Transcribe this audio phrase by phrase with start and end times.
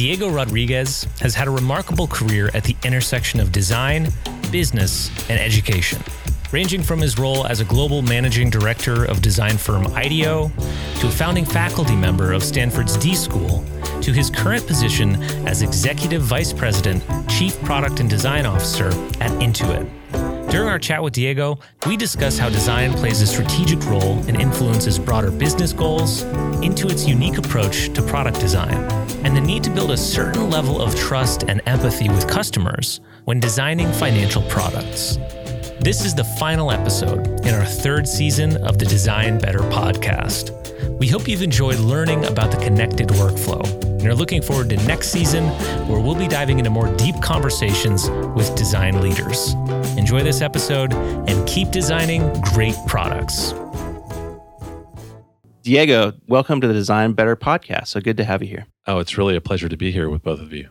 [0.00, 4.08] Diego Rodriguez has had a remarkable career at the intersection of design,
[4.50, 6.02] business, and education,
[6.52, 10.50] ranging from his role as a global managing director of design firm IDEO
[11.00, 13.62] to a founding faculty member of Stanford's D School
[14.00, 18.88] to his current position as executive vice president, chief product and design officer
[19.20, 19.86] at Intuit.
[20.50, 24.98] During our chat with Diego, we discuss how design plays a strategic role and influences
[24.98, 26.24] broader business goals,
[26.64, 28.74] Intuit's unique approach to product design,
[29.24, 33.38] and the need to build a certain level of trust and empathy with customers when
[33.38, 35.18] designing financial products.
[35.78, 40.50] This is the final episode in our third season of the Design Better podcast.
[40.98, 43.64] We hope you've enjoyed learning about the connected workflow
[44.00, 45.46] and are looking forward to next season
[45.86, 49.54] where we'll be diving into more deep conversations with design leaders.
[50.00, 53.52] Enjoy this episode and keep designing great products.
[55.60, 57.88] Diego, welcome to the Design Better podcast.
[57.88, 58.66] So good to have you here.
[58.86, 60.70] Oh, it's really a pleasure to be here with both of you.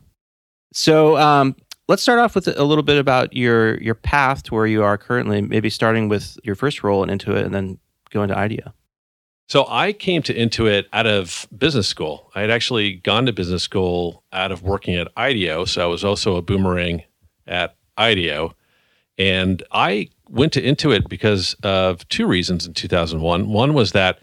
[0.74, 1.56] So, um,
[1.88, 4.98] let's start off with a little bit about your your path to where you are
[4.98, 5.42] currently.
[5.42, 7.78] Maybe starting with your first role in Intuit, and then
[8.10, 8.74] going to IDEO.
[9.48, 12.32] So I came to Intuit out of business school.
[12.34, 15.66] I had actually gone to business school out of working at IDEO.
[15.66, 17.04] So I was also a boomerang
[17.46, 18.56] at IDEO.
[19.20, 23.50] And I went to Intuit because of two reasons in 2001.
[23.50, 24.20] One was that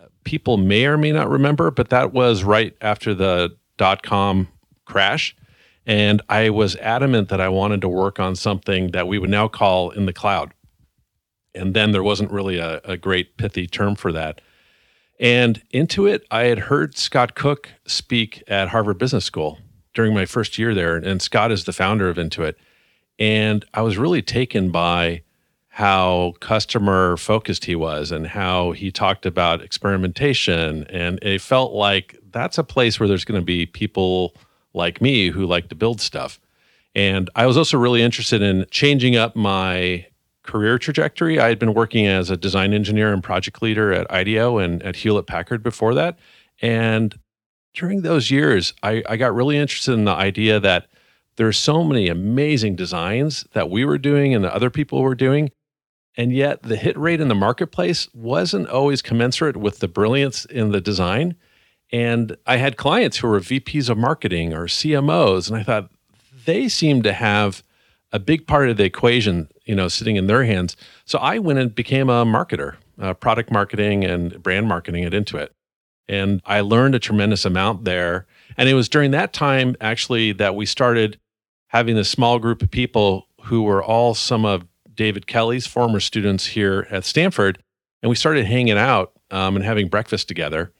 [0.00, 4.48] uh, people may or may not remember, but that was right after the dot com
[4.84, 5.36] crash.
[5.84, 9.48] And I was adamant that I wanted to work on something that we would now
[9.48, 10.52] call in the cloud.
[11.54, 14.40] And then there wasn't really a, a great pithy term for that.
[15.18, 19.58] And Intuit, I had heard Scott Cook speak at Harvard Business School
[19.94, 20.96] during my first year there.
[20.96, 22.54] And Scott is the founder of Intuit.
[23.18, 25.22] And I was really taken by
[25.68, 30.84] how customer focused he was and how he talked about experimentation.
[30.84, 34.34] And it felt like that's a place where there's going to be people
[34.72, 36.40] like me who like to build stuff.
[36.94, 40.06] And I was also really interested in changing up my
[40.44, 41.38] career trajectory.
[41.38, 44.96] I had been working as a design engineer and project leader at IDEO and at
[44.96, 46.18] Hewlett Packard before that.
[46.62, 47.18] And
[47.74, 50.86] during those years, I, I got really interested in the idea that
[51.36, 55.50] there's so many amazing designs that we were doing and other people were doing.
[56.16, 60.72] And yet the hit rate in the marketplace wasn't always commensurate with the brilliance in
[60.72, 61.36] the design.
[61.92, 65.90] And I had clients who were VPs of marketing or CMOs, and I thought
[66.46, 67.62] they seem to have
[68.12, 70.76] a big part of the equation, you know, sitting in their hands.
[71.04, 75.48] So I went and became a marketer, uh, product marketing and brand marketing at Intuit.
[76.08, 78.26] And I learned a tremendous amount there.
[78.56, 81.18] And it was during that time, actually, that we started
[81.76, 84.64] having this small group of people who were all some of
[84.94, 87.62] David Kelley's former students here at Stanford.
[88.02, 90.72] And we started hanging out um, and having breakfast together.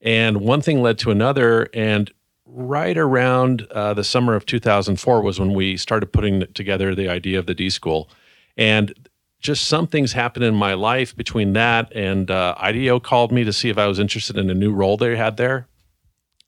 [0.00, 1.68] And one thing led to another.
[1.74, 2.12] And
[2.46, 7.40] right around uh, the summer of 2004 was when we started putting together the idea
[7.40, 8.08] of the D School.
[8.56, 8.94] And
[9.40, 13.52] just some things happened in my life between that and uh, IDEO called me to
[13.52, 15.66] see if I was interested in a new role they had there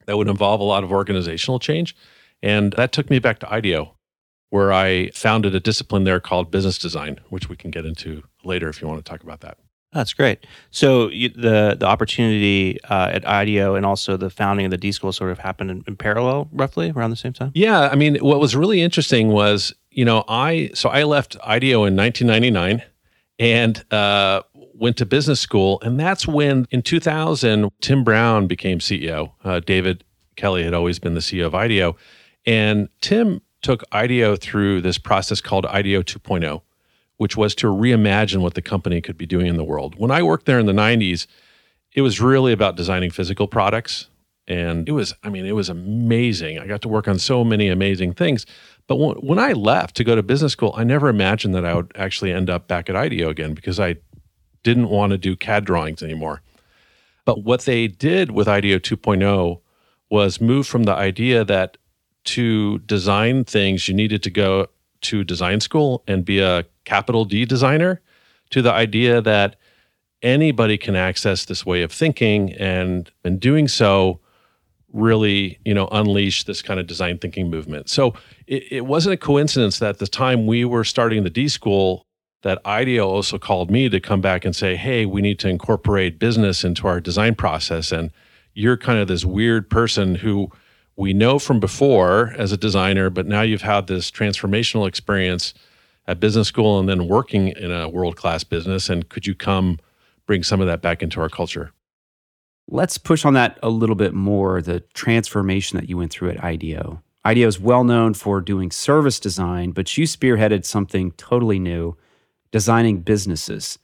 [0.06, 1.96] that would involve a lot of organizational change.
[2.42, 3.94] And that took me back to IDEO,
[4.50, 8.68] where I founded a discipline there called business design, which we can get into later
[8.68, 9.58] if you want to talk about that.
[9.92, 10.46] That's great.
[10.70, 14.92] So you, the the opportunity uh, at IDEO and also the founding of the D
[14.92, 17.50] School sort of happened in, in, parallel, roughly around the same time.
[17.54, 21.84] Yeah, I mean, what was really interesting was, you know, I so I left IDEO
[21.84, 22.84] in 1999
[23.40, 24.42] and uh,
[24.74, 29.32] went to business school, and that's when in 2000 Tim Brown became CEO.
[29.42, 30.04] Uh, David
[30.36, 31.96] Kelley had always been the CEO of IDEO,
[32.46, 36.62] and Tim took IDEO through this process called IDEO 2.0
[37.20, 39.94] which was to reimagine what the company could be doing in the world.
[39.98, 41.26] When I worked there in the 90s,
[41.92, 44.08] it was really about designing physical products.
[44.48, 46.58] And it was, I mean, it was amazing.
[46.58, 48.46] I got to work on so many amazing things.
[48.86, 51.92] But when I left to go to business school, I never imagined that I would
[51.94, 53.96] actually end up back at IDEO again because I
[54.62, 56.40] didn't want to do CAD drawings anymore.
[57.26, 59.60] But what they did with IDEO 2.0
[60.08, 61.76] was move from the idea that
[62.24, 64.66] to design things, you needed to go
[65.02, 68.00] to design school and be a capital D designer
[68.50, 69.56] to the idea that
[70.22, 74.20] anybody can access this way of thinking and in doing so
[74.92, 77.88] really you know unleash this kind of design thinking movement.
[77.88, 78.14] So
[78.46, 82.06] it, it wasn't a coincidence that the time we were starting the d school
[82.42, 86.18] that IDEO also called me to come back and say hey we need to incorporate
[86.18, 87.92] business into our design process.
[87.92, 88.10] And
[88.52, 90.50] you're kind of this weird person who
[91.00, 95.54] we know from before as a designer but now you've had this transformational experience
[96.06, 98.88] at business school and then working in a world class business?
[98.88, 99.78] And could you come
[100.26, 101.72] bring some of that back into our culture?
[102.68, 106.42] Let's push on that a little bit more the transformation that you went through at
[106.42, 107.00] IDEO.
[107.24, 111.96] IDEO is well known for doing service design, but you spearheaded something totally new
[112.50, 113.78] designing businesses.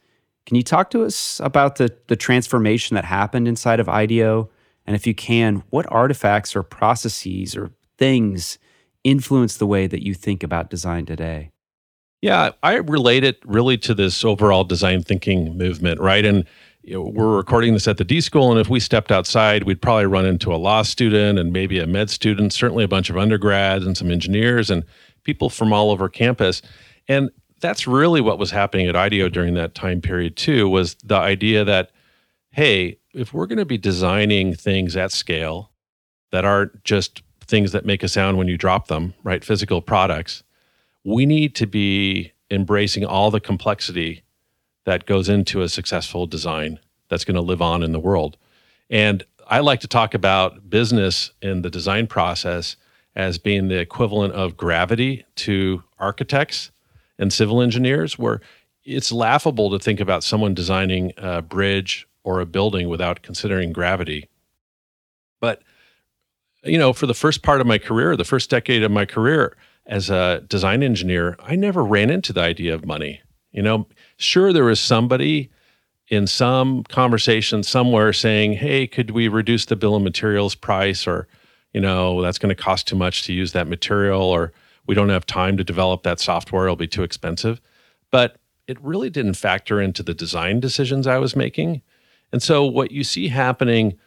[0.47, 4.51] Can you talk to us about the, the transformation that happened inside of IDEO?
[4.87, 8.59] And if you can, what artifacts or processes or things
[9.05, 11.51] influence the way that you think about design today?
[12.23, 16.25] Yeah, I relate it really to this overall design thinking movement, right?
[16.25, 16.45] And
[16.83, 19.83] you know, we're recording this at the D school, and if we stepped outside, we'd
[19.83, 23.19] probably run into a law student and maybe a med student, certainly a bunch of
[23.19, 24.85] undergrads and some engineers and
[25.25, 26.63] people from all over campus.
[27.09, 27.31] And
[27.61, 30.69] that's really what was happening at IDEO during that time period too.
[30.69, 31.91] Was the idea that,
[32.53, 35.71] hey, if we're going to be designing things at scale
[36.33, 39.45] that aren't just things that make a sound when you drop them, right?
[39.45, 40.43] Physical products,
[41.05, 44.23] we need to be embracing all the complexity
[44.85, 46.79] that goes into a successful design
[47.09, 48.37] that's going to live on in the world.
[48.91, 52.77] And I like to talk about business in the design process
[53.15, 56.71] as being the equivalent of gravity to architects
[57.19, 58.41] and civil engineers, where
[58.85, 64.29] it's laughable to think about someone designing a bridge or a building without considering gravity.
[65.41, 65.63] But,
[66.65, 69.57] you know, for the first part of my career, the first decade of my career
[69.87, 73.23] as a design engineer, I never ran into the idea of money.
[73.53, 73.87] You know,
[74.17, 75.51] sure, there was somebody
[76.09, 81.07] in some conversation somewhere saying, hey, could we reduce the bill of materials price?
[81.07, 81.29] Or,
[81.73, 84.23] you know, that's going to cost too much to use that material.
[84.23, 84.53] Or,
[84.87, 87.61] we don't have time to develop that software, it'll be too expensive.
[88.11, 88.37] But
[88.67, 91.83] it really didn't factor into the design decisions I was making.
[92.33, 93.99] And so, what you see happening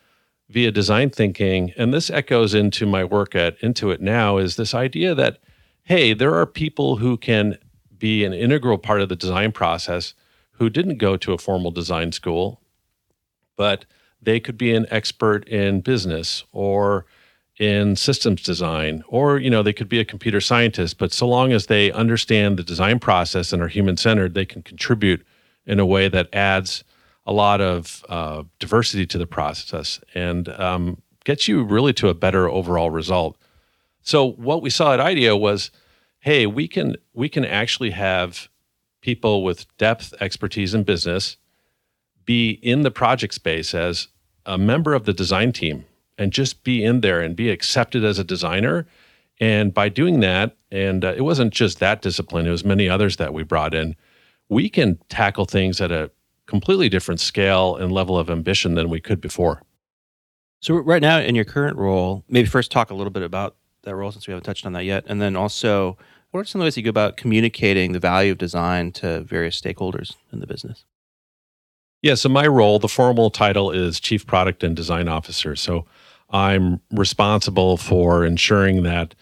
[0.49, 5.13] via design thinking, and this echoes into my work at Intuit now, is this idea
[5.15, 5.39] that,
[5.83, 7.57] hey, there are people who can
[7.97, 10.13] be an integral part of the design process
[10.53, 12.61] who didn't go to a formal design school,
[13.55, 13.85] but
[14.21, 17.05] they could be an expert in business or
[17.57, 20.97] in systems design or you know they could be a computer scientist.
[20.97, 24.63] But so long as they understand the design process and are human centered they can
[24.63, 25.25] contribute
[25.65, 26.83] in a way that adds
[27.29, 32.13] a lot of uh, diversity to the process and um, gets you really to a
[32.13, 33.37] better overall result
[34.01, 35.71] so what we saw at ideo was
[36.19, 38.49] hey we can we can actually have
[39.01, 41.37] people with depth expertise in business
[42.25, 44.07] be in the project space as
[44.45, 45.85] a member of the design team
[46.19, 48.85] and just be in there and be accepted as a designer.
[49.39, 53.15] And by doing that, and uh, it wasn't just that discipline, it was many others
[53.17, 53.95] that we brought in,
[54.49, 56.11] we can tackle things at a
[56.49, 59.61] completely different scale and level of ambition than we could before.
[60.61, 63.95] So, right now, in your current role, maybe first talk a little bit about that
[63.95, 65.05] role since we haven't touched on that yet.
[65.07, 65.97] And then also,
[66.31, 69.21] what are some of the ways you go about communicating the value of design to
[69.21, 70.85] various stakeholders in the business?
[72.01, 75.55] Yeah, so my role, the formal title is Chief Product and Design Officer.
[75.55, 75.85] So
[76.29, 79.15] I'm responsible for ensuring that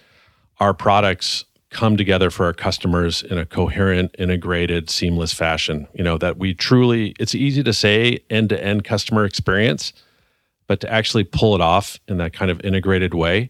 [0.60, 5.88] our products come together for our customers in a coherent, integrated, seamless fashion.
[5.94, 9.92] You know, that we truly, it's easy to say end to end customer experience,
[10.68, 13.50] but to actually pull it off in that kind of integrated way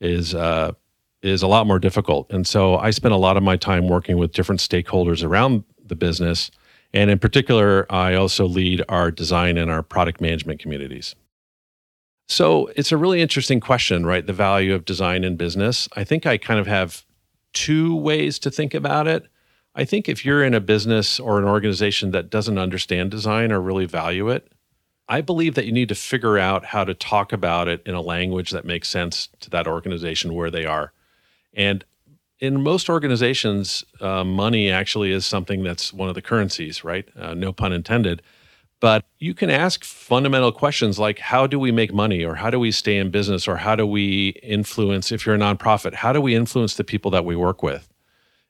[0.00, 0.72] is, uh,
[1.22, 2.30] is a lot more difficult.
[2.30, 5.96] And so I spend a lot of my time working with different stakeholders around the
[5.96, 6.50] business.
[6.92, 11.14] And in particular, I also lead our design and our product management communities.
[12.28, 14.26] So it's a really interesting question, right?
[14.26, 15.88] The value of design in business.
[15.94, 17.04] I think I kind of have
[17.54, 19.26] two ways to think about it.
[19.74, 23.60] I think if you're in a business or an organization that doesn't understand design or
[23.60, 24.52] really value it,
[25.08, 28.00] I believe that you need to figure out how to talk about it in a
[28.00, 30.92] language that makes sense to that organization where they are.
[31.52, 31.84] And
[32.38, 37.08] in most organizations, uh, money actually is something that's one of the currencies, right?
[37.16, 38.22] Uh, no pun intended.
[38.84, 42.60] But you can ask fundamental questions like how do we make money or how do
[42.60, 46.20] we stay in business or how do we influence, if you're a nonprofit, how do
[46.20, 47.88] we influence the people that we work with?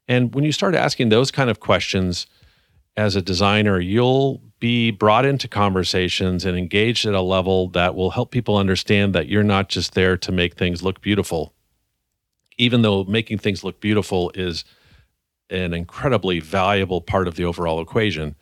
[0.09, 2.27] And when you start asking those kind of questions
[2.97, 8.11] as a designer, you'll be brought into conversations and engaged at a level that will
[8.11, 11.55] help people understand that you're not just there to make things look beautiful.
[12.59, 14.65] Even though making things look beautiful is
[15.49, 18.35] an incredibly valuable part of the overall equation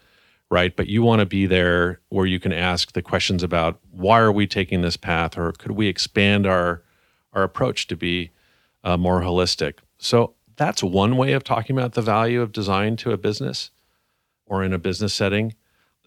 [0.52, 0.76] right?
[0.76, 4.30] But you want to be there where you can ask the questions about why are
[4.30, 6.82] we taking this path, or could we expand our
[7.32, 8.30] our approach to be
[8.84, 9.78] uh, more holistic?
[9.96, 13.70] So that's one way of talking about the value of design to a business
[14.44, 15.54] or in a business setting.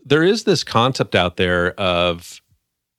[0.05, 2.39] There is this concept out there of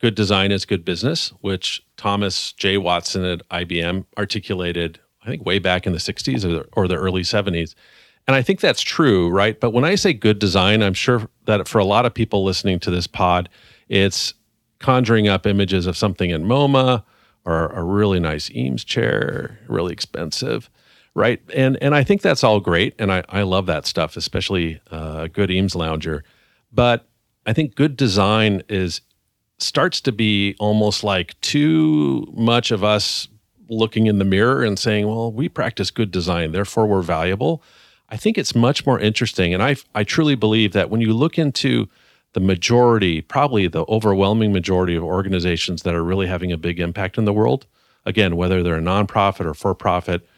[0.01, 2.77] good design is good business, which Thomas J.
[2.77, 7.23] Watson at IBM articulated, I think, way back in the 60s or, or the early
[7.23, 7.77] 70s.
[8.27, 9.59] And I think that's true, right?
[9.59, 12.81] But when I say good design, I'm sure that for a lot of people listening
[12.81, 13.49] to this pod,
[13.89, 14.35] it's
[14.81, 17.05] conjuring up images of something in MoMA
[17.45, 20.69] or a really nice Eames chair, really expensive,
[21.15, 21.41] right?
[21.55, 25.21] And and I think that's all great, and I, I love that stuff, especially uh,
[25.23, 26.25] a good Eames lounger.
[26.73, 27.09] But
[27.47, 29.01] I think good design is
[29.59, 33.29] starts to be almost like too much of us
[33.69, 37.63] looking in the mirror and saying, "Well, we practice good design, therefore we're valuable."
[38.09, 41.39] I think it's much more interesting, and I I truly believe that when you look
[41.39, 41.89] into
[42.35, 47.17] the majority, probably the overwhelming majority of organizations that are really having a big impact
[47.17, 47.67] in the world,
[48.05, 50.29] again, whether they're a nonprofit or for profit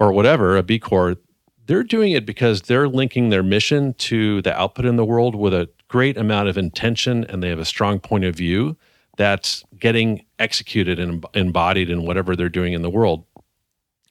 [0.00, 1.22] or whatever, a B Corp,
[1.66, 5.54] they're doing it because they're linking their mission to the output in the world with
[5.54, 8.76] a great amount of intention and they have a strong point of view
[9.16, 13.24] that's getting executed and embodied in whatever they're doing in the world.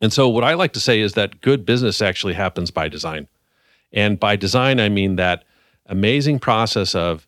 [0.01, 3.27] And so, what I like to say is that good business actually happens by design.
[3.93, 5.43] And by design, I mean that
[5.85, 7.27] amazing process of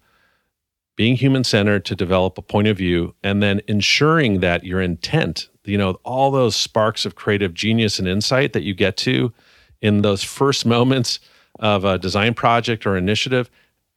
[0.96, 5.50] being human centered to develop a point of view and then ensuring that your intent,
[5.66, 9.34] you know, all those sparks of creative genius and insight that you get to
[9.82, 11.20] in those first moments
[11.60, 13.50] of a design project or initiative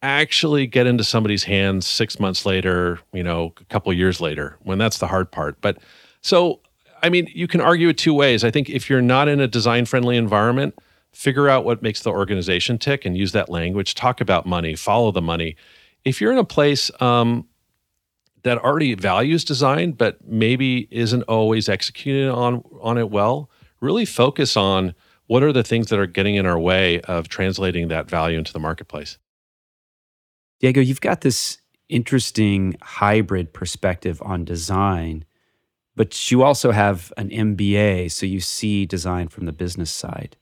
[0.03, 4.79] actually get into somebody's hands six months later, you know, a couple years later, when
[4.79, 5.61] that's the hard part.
[5.61, 5.79] But
[6.21, 6.61] so,
[7.03, 8.45] I mean, you can argue it two ways.
[8.45, 10.75] I think if you're not in a design friendly environment,
[11.13, 13.95] figure out what makes the organization tick and use that language.
[13.95, 14.75] Talk about money.
[14.75, 15.57] Follow the money.
[16.05, 17.47] If you're in a place um,
[18.43, 23.51] that already values design but maybe isn't always executing on on it well
[23.81, 24.95] really focus on
[25.27, 28.53] what are the things that are getting in our way of translating that value into
[28.53, 29.19] the marketplace.
[30.61, 35.25] Diego you've got this interesting hybrid perspective on design
[35.97, 40.37] but you also have an mba so you see design from the business side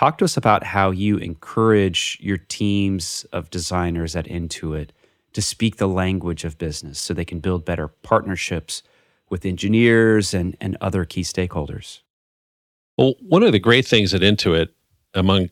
[0.00, 4.92] Talk to us about how you encourage your teams of designers at Intuit
[5.34, 8.82] to speak the language of business so they can build better partnerships
[9.28, 12.00] with engineers and, and other key stakeholders.
[12.96, 14.68] Well, one of the great things at Intuit,
[15.12, 15.50] among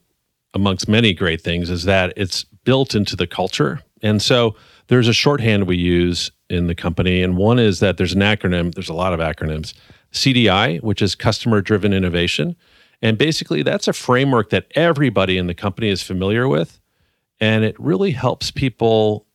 [0.55, 3.81] amongst many great things, is that it's built into the culture.
[4.03, 4.57] And so
[4.89, 8.75] there's a shorthand we use in the company, and one is that there's an acronym.
[8.75, 9.75] There's a lot of acronyms.
[10.13, 12.57] CDI, which is Customer Driven Innovation,
[13.01, 16.81] and basically, that's a framework that everybody in the company is familiar with.
[17.41, 19.27] And it really helps people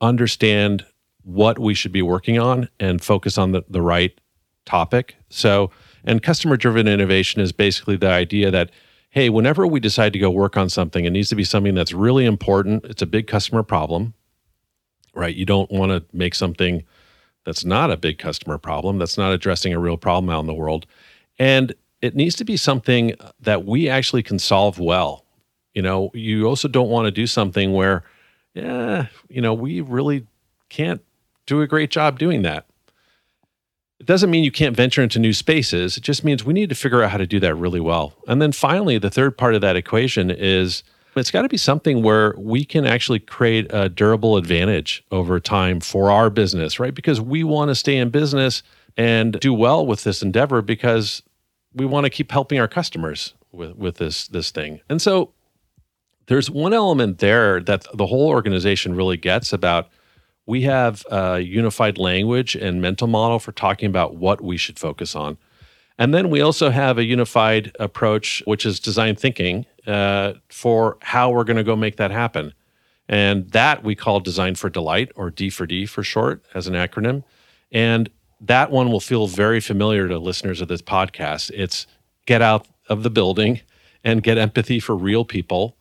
[0.00, 0.84] understand
[1.22, 4.18] what we should be working on and focus on the, the right
[4.64, 5.16] topic.
[5.28, 5.70] So,
[6.04, 8.70] and customer driven innovation is basically the idea that,
[9.10, 11.92] hey, whenever we decide to go work on something, it needs to be something that's
[11.92, 12.84] really important.
[12.86, 14.14] It's a big customer problem,
[15.14, 15.34] right?
[15.34, 16.84] You don't want to make something
[17.44, 20.54] that's not a big customer problem, that's not addressing a real problem out in the
[20.54, 20.86] world.
[21.38, 25.24] And it needs to be something that we actually can solve well.
[25.74, 28.04] You know, you also don't want to do something where,
[28.54, 30.26] yeah, you know, we really
[30.68, 31.02] can't
[31.46, 32.66] do a great job doing that.
[33.98, 35.96] It doesn't mean you can't venture into new spaces.
[35.96, 38.14] It just means we need to figure out how to do that really well.
[38.26, 40.82] And then finally, the third part of that equation is
[41.16, 45.80] it's got to be something where we can actually create a durable advantage over time
[45.80, 46.94] for our business, right?
[46.94, 48.62] Because we want to stay in business
[48.96, 51.22] and do well with this endeavor because
[51.74, 54.80] we want to keep helping our customers with with this this thing.
[54.88, 55.32] And so
[56.26, 59.88] there's one element there that the whole organization really gets about
[60.46, 65.14] we have a unified language and mental model for talking about what we should focus
[65.14, 65.38] on.
[65.98, 71.30] And then we also have a unified approach, which is design thinking, uh, for how
[71.30, 72.54] we're going to go make that happen.
[73.08, 76.74] And that we call Design for Delight, or D for D for short, as an
[76.74, 77.24] acronym.
[77.72, 78.08] And
[78.40, 81.50] that one will feel very familiar to listeners of this podcast.
[81.54, 81.86] It's
[82.26, 83.60] get out of the building
[84.04, 85.76] and get empathy for real people,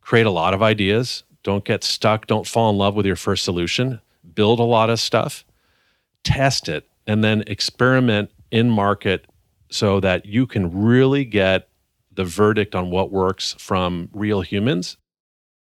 [0.00, 3.44] create a lot of ideas, don't get stuck, don't fall in love with your first
[3.44, 4.00] solution,
[4.34, 5.44] build a lot of stuff,
[6.24, 9.26] test it, and then experiment in market
[9.70, 11.68] so that you can really get
[12.14, 14.96] the verdict on what works from real humans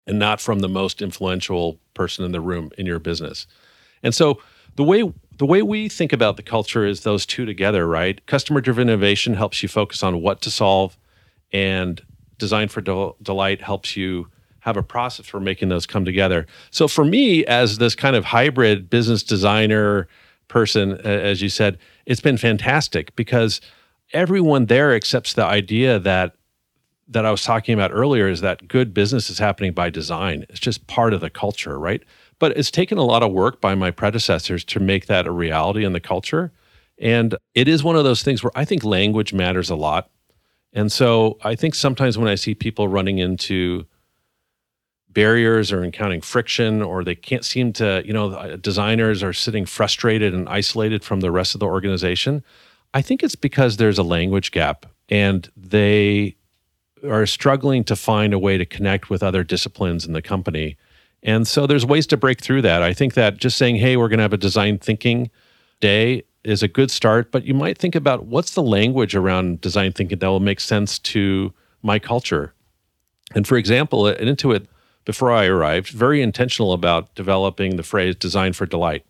[0.05, 3.47] and not from the most influential person in the room in your business.
[4.01, 4.41] And so
[4.75, 8.23] the way the way we think about the culture is those two together, right?
[8.27, 10.97] Customer driven innovation helps you focus on what to solve,
[11.51, 12.01] and
[12.37, 14.27] design for del- delight helps you
[14.59, 16.45] have a process for making those come together.
[16.71, 20.07] So for me, as this kind of hybrid business designer
[20.47, 23.59] person, as you said, it's been fantastic because
[24.13, 26.35] everyone there accepts the idea that
[27.07, 30.45] that I was talking about earlier is that good business is happening by design.
[30.49, 32.01] It's just part of the culture, right?
[32.39, 35.83] But it's taken a lot of work by my predecessors to make that a reality
[35.83, 36.53] in the culture.
[36.97, 40.09] And it is one of those things where I think language matters a lot.
[40.71, 43.85] And so I think sometimes when I see people running into
[45.09, 49.65] barriers or encountering friction or they can't seem to, you know, uh, designers are sitting
[49.65, 52.43] frustrated and isolated from the rest of the organization,
[52.93, 56.35] I think it's because there's a language gap and they
[57.03, 60.77] are struggling to find a way to connect with other disciplines in the company.
[61.21, 62.81] And so there's ways to break through that.
[62.81, 65.31] I think that just saying, hey, we're going to have a design thinking
[65.79, 69.91] day is a good start, but you might think about what's the language around design
[69.91, 72.53] thinking that will make sense to my culture.
[73.33, 74.67] And for example, at Intuit,
[75.05, 79.05] before I arrived, very intentional about developing the phrase design for delight.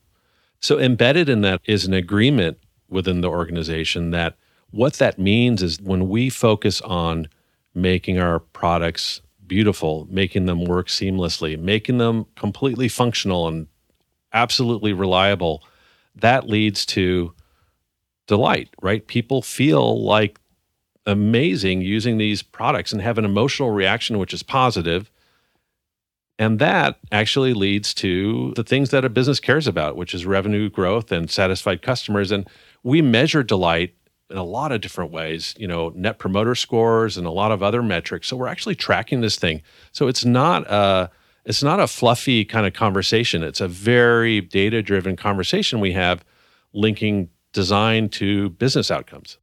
[0.59, 2.57] So embedded in that is an agreement
[2.93, 4.35] within the organization that
[4.71, 7.27] what that means is when we focus on
[7.75, 13.67] making our products beautiful, making them work seamlessly, making them completely functional and
[14.31, 15.63] absolutely reliable,
[16.15, 17.33] that leads to
[18.25, 19.05] delight, right?
[19.07, 20.39] People feel like
[21.05, 25.11] amazing using these products and have an emotional reaction which is positive
[26.39, 30.69] and that actually leads to the things that a business cares about, which is revenue
[30.69, 32.31] growth and satisfied customers.
[32.31, 32.47] And
[32.83, 33.95] we measure delight
[34.29, 37.61] in a lot of different ways, you know, net promoter scores and a lot of
[37.61, 38.27] other metrics.
[38.27, 39.61] So we're actually tracking this thing.
[39.91, 41.09] So it's not a
[41.45, 43.43] it's not a fluffy kind of conversation.
[43.43, 46.23] It's a very data-driven conversation we have
[46.73, 49.37] linking design to business outcomes.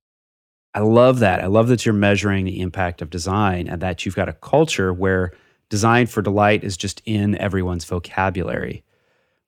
[0.75, 1.42] I love that.
[1.42, 4.92] I love that you're measuring the impact of design and that you've got a culture
[4.92, 5.32] where
[5.68, 8.82] design for delight is just in everyone's vocabulary.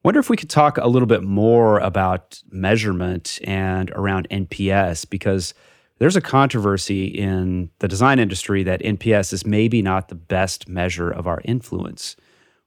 [0.04, 5.54] Wonder if we could talk a little bit more about measurement and around NPS because
[5.99, 11.09] there's a controversy in the design industry that NPS is maybe not the best measure
[11.09, 12.16] of our influence.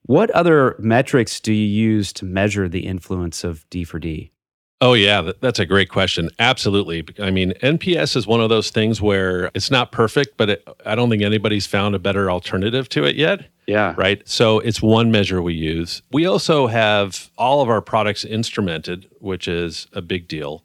[0.04, 4.32] What other metrics do you use to measure the influence of D for D?
[4.80, 6.30] Oh, yeah, that's a great question.
[6.40, 7.04] Absolutely.
[7.20, 10.96] I mean, NPS is one of those things where it's not perfect, but it, I
[10.96, 13.50] don't think anybody's found a better alternative to it yet.
[13.68, 13.96] Yeah.
[13.98, 14.22] Right.
[14.28, 16.04] So it's one measure we use.
[16.12, 20.64] We also have all of our products instrumented, which is a big deal.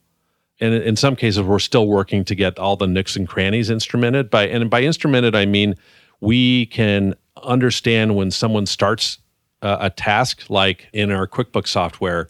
[0.61, 4.29] And in some cases, we're still working to get all the nooks and crannies instrumented.
[4.29, 5.77] By and by instrumented, I mean
[6.21, 9.19] we can understand when someone starts
[9.63, 12.29] uh, a task, like in our QuickBooks software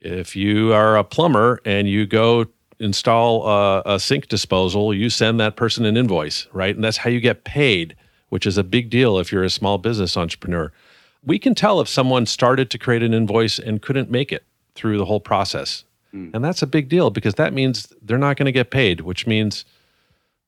[0.00, 2.46] if you are a plumber and you go
[2.78, 6.74] install a, a, sink disposal, you send that person an invoice, right?
[6.74, 7.96] And that's how you get paid,
[8.28, 10.72] which is a big deal if you're a small business entrepreneur.
[11.24, 14.98] We can tell if someone started to create an invoice and couldn't make it through
[14.98, 15.84] the whole process.
[16.14, 16.34] Mm.
[16.34, 19.26] And that's a big deal because that means they're not going to get paid, which
[19.26, 19.64] means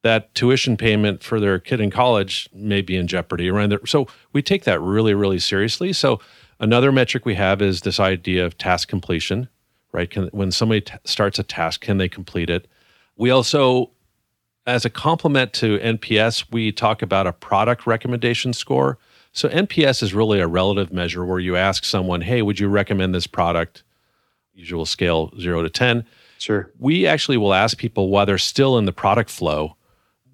[0.03, 3.85] that tuition payment for their kid in college may be in jeopardy there.
[3.87, 5.93] So we take that really, really seriously.
[5.93, 6.21] So
[6.61, 9.49] Another metric we have is this idea of task completion,
[9.93, 10.11] right?
[10.11, 12.69] Can, when somebody t- starts a task, can they complete it?
[13.17, 13.91] We also,
[14.67, 18.99] as a complement to NPS, we talk about a product recommendation score.
[19.33, 23.15] So NPS is really a relative measure where you ask someone, hey, would you recommend
[23.15, 23.83] this product?
[24.55, 26.05] Usual scale zero to 10.
[26.39, 26.71] Sure.
[26.79, 29.77] We actually will ask people while they're still in the product flow,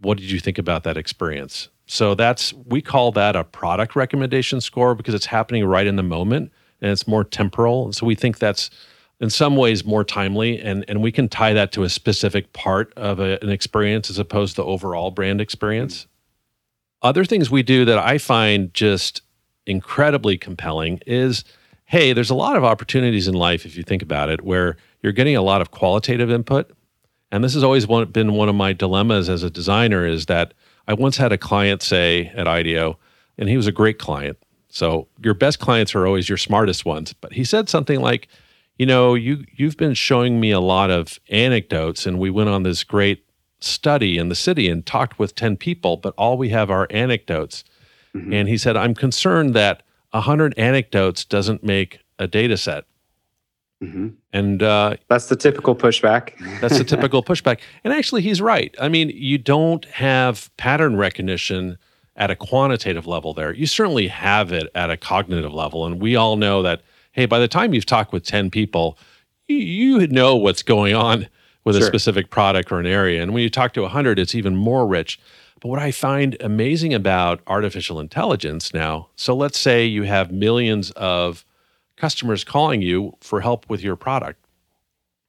[0.00, 1.68] what did you think about that experience?
[1.86, 6.02] So that's we call that a product recommendation score because it's happening right in the
[6.02, 7.92] moment and it's more temporal.
[7.92, 8.70] So we think that's
[9.20, 12.92] in some ways more timely and and we can tie that to a specific part
[12.96, 16.06] of a, an experience as opposed to overall brand experience.
[17.02, 19.22] Other things we do that I find just
[19.66, 21.44] incredibly compelling is
[21.86, 25.12] hey, there's a lot of opportunities in life if you think about it where you're
[25.12, 26.70] getting a lot of qualitative input.
[27.30, 30.52] And this has always one, been one of my dilemmas as a designer is that
[30.88, 32.98] I once had a client say at IDEO,
[33.38, 34.36] and he was a great client.
[34.68, 37.12] So your best clients are always your smartest ones.
[37.12, 38.28] But he said something like,
[38.78, 42.62] you know, you you've been showing me a lot of anecdotes, and we went on
[42.62, 43.24] this great
[43.60, 47.64] study in the city and talked with 10 people, but all we have are anecdotes.
[48.14, 48.32] Mm-hmm.
[48.32, 52.84] And he said, I'm concerned that 100 anecdotes doesn't make a data set.
[53.82, 54.08] Mm-hmm.
[54.32, 56.32] And uh, that's the typical pushback.
[56.60, 57.60] that's the typical pushback.
[57.84, 58.74] And actually, he's right.
[58.80, 61.76] I mean, you don't have pattern recognition
[62.16, 63.52] at a quantitative level there.
[63.52, 65.84] You certainly have it at a cognitive level.
[65.84, 66.80] And we all know that,
[67.16, 68.98] hey, by the time you've talked with 10 people,
[69.48, 71.26] you, know what's going on
[71.64, 71.84] with sure.
[71.84, 73.22] a specific product or an area.
[73.22, 75.18] And when you talk to 100, it's even more rich.
[75.60, 80.90] But what I find amazing about artificial intelligence now, so let's say you have millions
[80.92, 81.44] of
[81.96, 84.44] customers calling you for help with your product,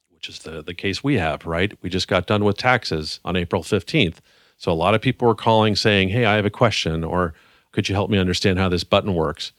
[0.10, 1.74] which is the, the case we have, right?
[1.82, 4.18] We just got done with taxes on April 15th.
[4.58, 7.34] So a lot of people were calling saying, Hey, I have a question, or
[7.72, 9.54] could you help me understand how this button works?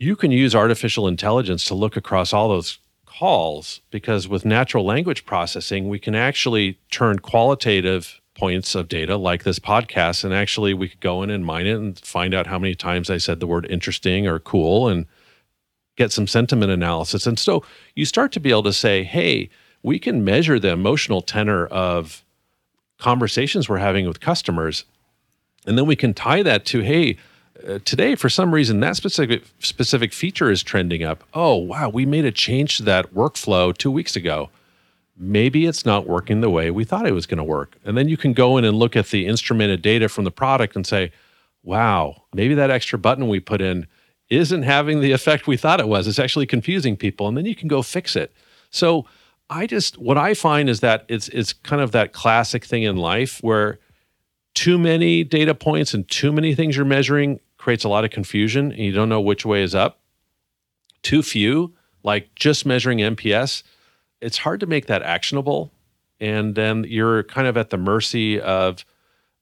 [0.00, 5.26] You can use artificial intelligence to look across all those calls because with natural language
[5.26, 10.24] processing, we can actually turn qualitative points of data like this podcast.
[10.24, 13.10] And actually, we could go in and mine it and find out how many times
[13.10, 15.04] I said the word interesting or cool and
[15.96, 17.26] get some sentiment analysis.
[17.26, 17.62] And so
[17.94, 19.50] you start to be able to say, hey,
[19.82, 22.24] we can measure the emotional tenor of
[22.98, 24.86] conversations we're having with customers.
[25.66, 27.18] And then we can tie that to, hey,
[27.66, 31.24] uh, today for some reason that specific specific feature is trending up.
[31.34, 34.50] Oh, wow, we made a change to that workflow 2 weeks ago.
[35.16, 37.76] Maybe it's not working the way we thought it was going to work.
[37.84, 40.76] And then you can go in and look at the instrumented data from the product
[40.76, 41.12] and say,
[41.62, 43.86] "Wow, maybe that extra button we put in
[44.30, 46.06] isn't having the effect we thought it was.
[46.06, 48.32] It's actually confusing people." And then you can go fix it.
[48.70, 49.06] So,
[49.50, 52.96] I just what I find is that it's it's kind of that classic thing in
[52.96, 53.78] life where
[54.54, 58.72] too many data points and too many things you're measuring creates a lot of confusion
[58.72, 60.00] and you don't know which way is up.
[61.02, 63.62] Too few, like just measuring NPS,
[64.20, 65.70] it's hard to make that actionable.
[66.18, 68.84] And then you're kind of at the mercy of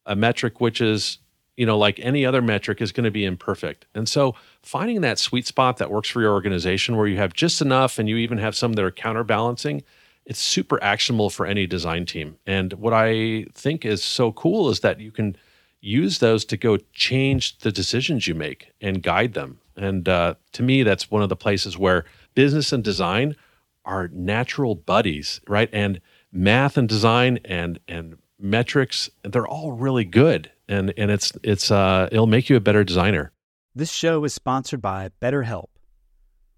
[0.04, 1.18] a metric which is,
[1.56, 3.86] you know, like any other metric is going to be imperfect.
[3.94, 7.60] And so finding that sweet spot that works for your organization where you have just
[7.60, 9.82] enough and you even have some that are counterbalancing
[10.28, 12.36] it's super actionable for any design team.
[12.46, 15.36] And what I think is so cool is that you can
[15.80, 19.60] use those to go change the decisions you make and guide them.
[19.76, 23.36] And uh, to me, that's one of the places where business and design
[23.84, 25.70] are natural buddies, right?
[25.72, 26.00] And
[26.32, 30.50] math and design and and metrics, they're all really good.
[30.68, 33.32] And and it's it's uh, it'll make you a better designer.
[33.74, 35.68] This show is sponsored by BetterHelp.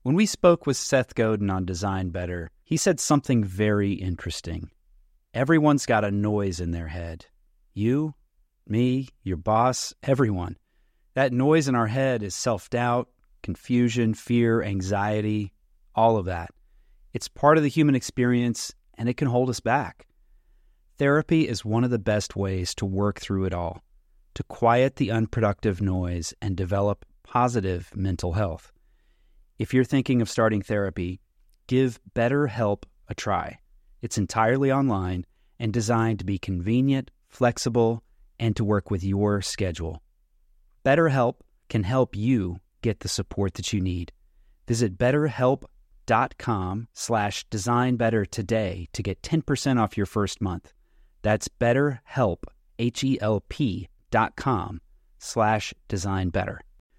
[0.03, 4.71] When we spoke with Seth Godin on Design Better, he said something very interesting.
[5.35, 7.27] Everyone's got a noise in their head.
[7.75, 8.15] You,
[8.71, 10.57] me, your boss, everyone.
[11.15, 13.09] That noise in our head is self doubt,
[13.43, 15.53] confusion, fear, anxiety,
[15.95, 16.51] all of that.
[17.13, 20.07] It's part of the human experience and it can hold us back.
[20.99, 23.83] Therapy is one of the best ways to work through it all,
[24.35, 28.71] to quiet the unproductive noise and develop positive mental health.
[29.59, 31.21] If you're thinking of starting therapy,
[31.67, 33.59] give BetterHelp a try.
[34.03, 35.25] It's entirely online
[35.59, 38.03] and designed to be convenient, flexible,
[38.41, 40.03] and to work with your schedule.
[40.85, 41.35] BetterHelp
[41.69, 44.13] can help you get the support that you need.
[44.67, 50.73] Visit betterhelp.com slash designbetter today to get 10% off your first month.
[51.23, 52.45] That's betterhelp,
[52.79, 54.81] H-E-L-P dot com
[55.19, 56.59] slash designbetter.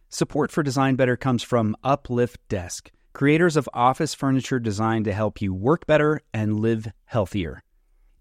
[0.09, 5.41] Support for Design Better comes from Uplift Desk, creators of office furniture designed to help
[5.41, 7.63] you work better and live healthier.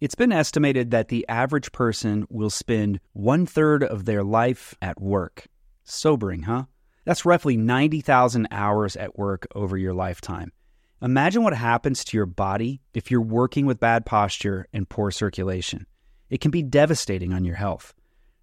[0.00, 4.98] It's been estimated that the average person will spend one third of their life at
[4.98, 5.44] work.
[5.84, 6.64] Sobering, huh?
[7.04, 10.52] That's roughly 90,000 hours at work over your lifetime.
[11.02, 15.84] Imagine what happens to your body if you're working with bad posture and poor circulation.
[16.30, 17.92] It can be devastating on your health.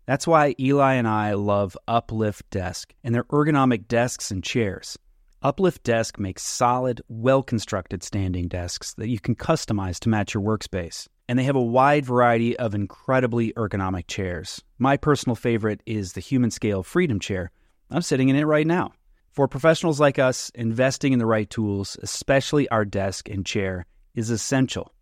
[0.05, 4.95] That's why Eli and I love Uplift Desk and their ergonomic desks and chairs.
[5.41, 10.43] Uplift Desk makes solid, well constructed standing desks that you can customize to match your
[10.43, 11.07] workspace.
[11.29, 14.63] And they have a wide variety of incredibly ergonomic chairs.
[14.77, 17.51] My personal favorite is the Humanscale Freedom Chair.
[17.91, 18.93] I'm sitting in it right now.
[19.31, 23.85] For professionals like us, investing in the right tools, especially our desk and chair,
[24.15, 24.93] is essential.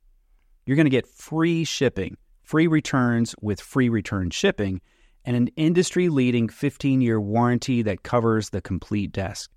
[0.65, 4.81] You're going to get free shipping, free returns with free return shipping
[5.25, 9.51] and an industry leading 15 year warranty that covers the complete desk.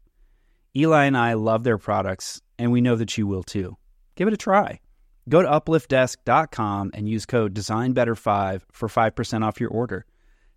[0.77, 3.77] Eli and I love their products, and we know that you will too.
[4.17, 4.81] Give it a try.
[5.29, 10.07] Go to upliftdesk.com and use code DesignBetter5 for 5% off your order.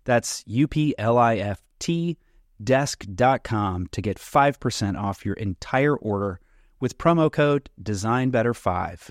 [0.04, 2.18] That's U P L I F T
[2.62, 6.40] desk.com to get 5% off your entire order
[6.80, 9.10] with promo code DesignBetter5.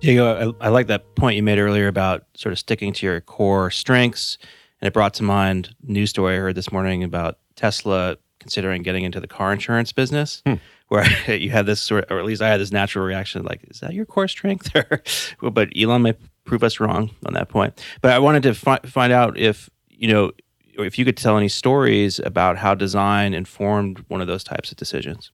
[0.00, 3.20] Diego, I, I like that point you made earlier about sort of sticking to your
[3.20, 4.38] core strengths
[4.80, 9.04] and it brought to mind news story I heard this morning about Tesla considering getting
[9.04, 10.54] into the car insurance business, hmm.
[10.88, 13.64] where you had this sort, of, or at least I had this natural reaction, like,
[13.70, 14.72] is that your core strength?
[15.42, 17.82] but Elon may prove us wrong on that point.
[18.00, 20.32] But I wanted to fi- find out if you know
[20.78, 24.76] if you could tell any stories about how design informed one of those types of
[24.76, 25.32] decisions.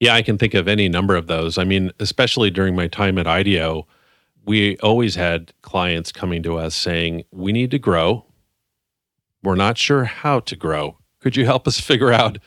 [0.00, 1.56] Yeah, I can think of any number of those.
[1.56, 3.86] I mean, especially during my time at IDEO,
[4.44, 8.26] we always had clients coming to us saying, We need to grow.
[9.42, 10.98] We're not sure how to grow.
[11.20, 12.38] Could you help us figure out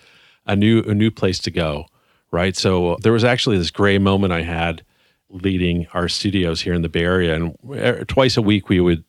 [0.47, 1.86] a new a new place to go?
[2.31, 2.55] Right.
[2.55, 4.83] So there was actually this gray moment I had
[5.29, 7.36] leading our studios here in the Bay Area.
[7.36, 9.03] And twice a week we would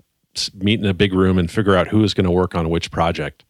[0.54, 2.90] meet in a big room and figure out who was going to work on which
[2.90, 3.44] project.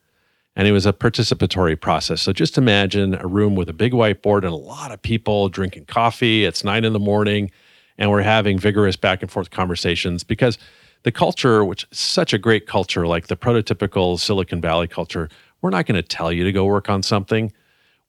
[0.56, 2.22] And it was a participatory process.
[2.22, 5.84] So just imagine a room with a big whiteboard and a lot of people drinking
[5.84, 6.44] coffee.
[6.44, 7.50] It's nine in the morning
[7.96, 10.58] and we're having vigorous back and forth conversations because
[11.02, 15.28] the culture, which is such a great culture, like the prototypical Silicon Valley culture,
[15.60, 17.52] we're not going to tell you to go work on something.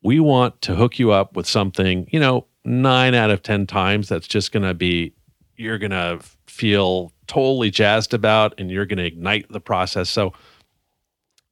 [0.02, 4.08] We want to hook you up with something, you know, nine out of 10 times
[4.08, 5.14] that's just going to be,
[5.58, 10.10] you're going to feel totally jazzed about and you're going to ignite the process.
[10.10, 10.34] So,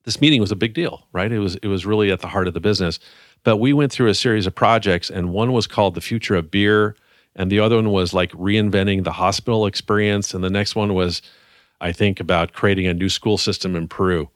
[0.07, 1.29] this meeting was a big deal, right?
[1.29, 2.97] It was it was really at the heart of the business.
[3.43, 6.49] But we went through a series of projects, and one was called the future of
[6.49, 6.95] beer,
[7.35, 11.21] and the other one was like reinventing the hospital experience, and the next one was,
[11.81, 14.29] I think, about creating a new school system in Peru.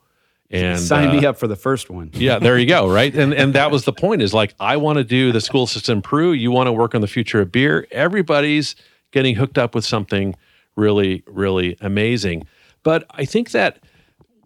[0.51, 2.11] And sign uh, me up for the first one.
[2.13, 2.91] yeah, there you go.
[2.91, 4.21] Right, and and that was the point.
[4.21, 6.33] Is like I want to do the school system in Peru.
[6.33, 7.87] You want to work on the future of beer.
[7.91, 8.75] Everybody's
[9.11, 10.35] getting hooked up with something
[10.75, 12.45] really, really amazing.
[12.83, 13.79] But I think that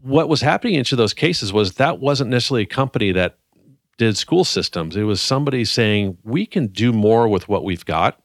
[0.01, 3.37] what was happening in each of those cases was that wasn't necessarily a company that
[3.97, 4.95] did school systems.
[4.95, 8.21] It was somebody saying, we can do more with what we've got.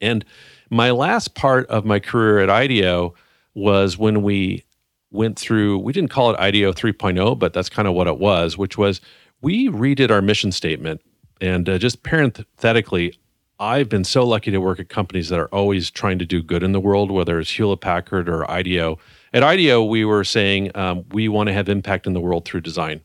[0.00, 0.24] And
[0.70, 3.14] my last part of my career at IDEO
[3.54, 4.64] was when we
[5.12, 8.56] went through, we didn't call it IDEO 3.0, but that's kind of what it was,
[8.56, 9.00] which was
[9.40, 11.00] we redid our mission statement.
[11.40, 13.18] And uh, just parenthetically,
[13.58, 16.62] I've been so lucky to work at companies that are always trying to do good
[16.62, 18.98] in the world, whether it's Hewlett Packard or IDEO.
[19.32, 22.62] At IDEO, we were saying um, we want to have impact in the world through
[22.62, 23.02] design.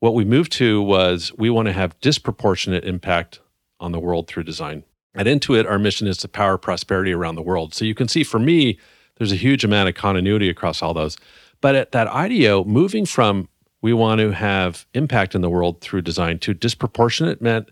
[0.00, 3.40] What we moved to was we want to have disproportionate impact
[3.80, 4.84] on the world through design.
[5.14, 7.74] At Intuit, our mission is to power prosperity around the world.
[7.74, 8.78] So you can see for me,
[9.16, 11.16] there's a huge amount of continuity across all those.
[11.60, 13.48] But at that IDEO, moving from
[13.80, 17.70] we want to have impact in the world through design to disproportionate meant,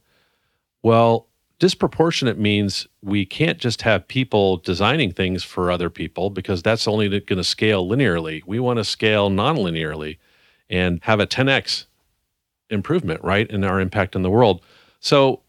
[0.83, 1.29] well,
[1.59, 7.09] disproportionate means we can't just have people designing things for other people because that's only
[7.09, 8.43] going to scale linearly.
[8.45, 10.19] We want to scale non-linearly
[10.69, 11.87] and have a 10x
[12.69, 14.63] improvement, right, in our impact in the world.
[15.01, 15.43] So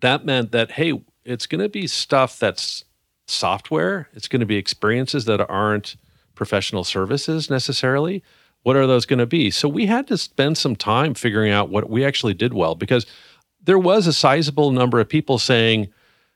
[0.00, 2.84] that meant that hey, it's going to be stuff that's
[3.30, 4.08] software.
[4.12, 5.96] It's going to be experiences that aren't
[6.34, 8.22] professional services necessarily.
[8.62, 9.50] What are those going to be?
[9.50, 13.06] So we had to spend some time figuring out what we actually did well because
[13.62, 15.88] there was a sizable number of people saying,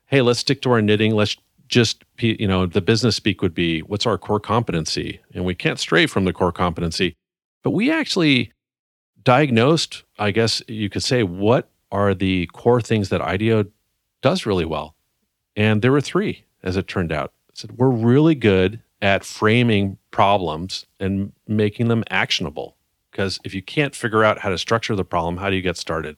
[0.05, 1.15] "Hey, let's stick to our knitting.
[1.15, 5.55] Let's just you know the business speak would be what's our core competency, and we
[5.55, 7.15] can't stray from the core competency."
[7.63, 8.53] But we actually
[9.23, 13.65] diagnosed, I guess you could say, what are the core things that IDEO
[14.21, 14.95] does really well,
[15.55, 17.31] and there were three, as it turned out.
[17.49, 22.75] I said we're really good at framing problems and making them actionable.
[23.11, 25.77] Because if you can't figure out how to structure the problem, how do you get
[25.77, 26.17] started?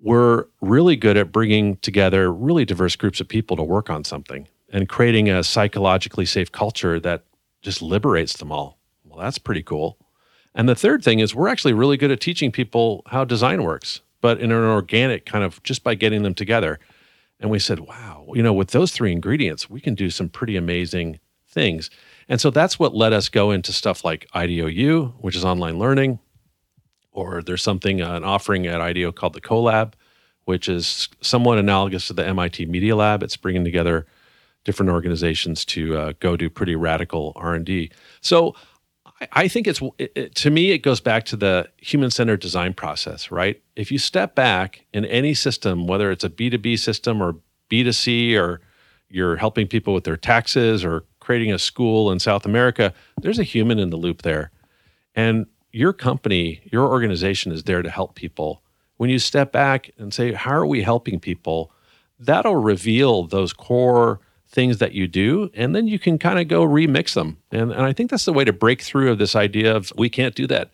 [0.00, 4.46] we're really good at bringing together really diverse groups of people to work on something
[4.72, 7.24] and creating a psychologically safe culture that
[7.62, 8.78] just liberates them all.
[9.04, 9.96] Well, that's pretty cool.
[10.54, 14.00] And the third thing is we're actually really good at teaching people how design works,
[14.20, 16.78] but in an organic kind of just by getting them together.
[17.38, 20.56] And we said, wow, you know, with those three ingredients, we can do some pretty
[20.56, 21.90] amazing things.
[22.28, 26.18] And so that's what let us go into stuff like IDEOU, which is online learning,
[27.12, 29.92] or there's something uh, an offering at IDEO called the CoLab,
[30.44, 33.22] which is somewhat analogous to the MIT Media Lab.
[33.22, 34.06] It's bringing together
[34.64, 37.90] different organizations to uh, go do pretty radical R&D.
[38.20, 38.54] So
[39.32, 43.30] I, think it's it, it, to me it goes back to the human-centered design process,
[43.30, 43.62] right?
[43.74, 47.36] If you step back in any system, whether it's a B2B system or
[47.70, 48.60] B2C or
[49.08, 53.44] you're helping people with their taxes or creating a school in South America, there's a
[53.44, 54.50] human in the loop there.
[55.14, 58.62] And your company, your organization is there to help people.
[58.96, 61.72] When you step back and say, How are we helping people?
[62.18, 66.66] That'll reveal those core things that you do, and then you can kind of go
[66.66, 67.38] remix them.
[67.50, 70.08] And, and I think that's the way to break through of this idea of we
[70.08, 70.70] can't do that.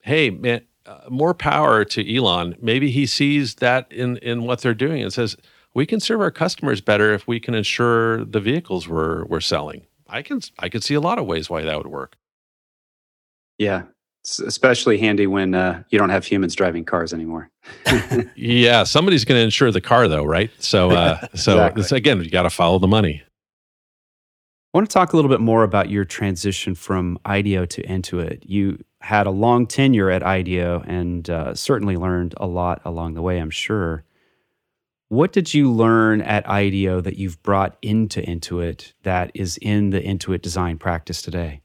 [0.00, 2.56] Hey, man, uh, more power to Elon.
[2.60, 5.36] Maybe he sees that in, in what they're doing and says,
[5.74, 9.86] we can serve our customers better if we can insure the vehicles we're, we're selling.
[10.08, 12.16] I can I can see a lot of ways why that would work.
[13.58, 13.82] Yeah,
[14.26, 17.48] it's especially handy when uh, you don't have humans driving cars anymore.
[18.34, 20.50] yeah, somebody's going to insure the car, though, right?
[20.58, 21.96] So, uh, so exactly.
[21.96, 23.22] again, you got to follow the money.
[24.74, 28.42] I want to talk a little bit more about your transition from IDEO to Intuit.
[28.42, 33.22] You had a long tenure at IDEO and uh, certainly learned a lot along the
[33.22, 34.02] way, I'm sure.
[35.08, 40.00] What did you learn at IDEO that you've brought into Intuit that is in the
[40.00, 41.62] Intuit design practice today?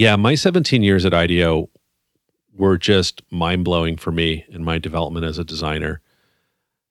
[0.00, 1.68] Yeah, my 17 years at IDEO
[2.54, 6.00] were just mind blowing for me in my development as a designer.